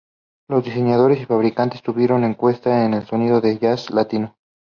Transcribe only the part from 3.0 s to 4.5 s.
sonido del jazz latino.